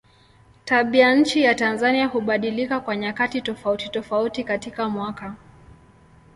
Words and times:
Tabianchi 0.65 1.41
ya 1.41 1.55
Tanzania 1.55 2.07
hubadilika 2.07 2.79
kwa 2.79 2.95
nyakati 2.95 3.41
tofautitofauti 3.41 4.43
katika 4.43 4.89
mwaka. 4.89 5.35